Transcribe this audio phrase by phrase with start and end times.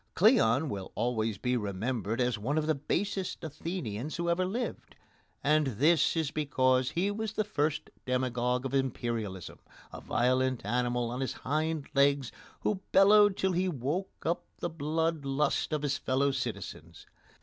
[0.15, 4.95] Cleon will always be remembered as one of the basest Athenians who ever lived,
[5.43, 9.59] and this is because he was the first demagogue of Imperialism
[9.93, 15.23] a violent animal on his hind legs who bellowed till he woke up the blood
[15.23, 17.05] lust of his fellow citizens.